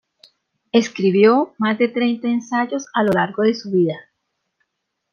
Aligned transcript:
Escribió 0.71 1.53
más 1.59 1.77
de 1.77 1.87
treinta 1.87 2.27
ensayos 2.27 2.87
a 2.95 3.03
lo 3.03 3.11
largo 3.11 3.43
de 3.43 3.53
su 3.53 3.69
vida. 3.69 3.99